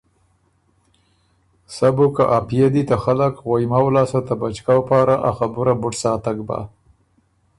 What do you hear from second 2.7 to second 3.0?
دی بو ته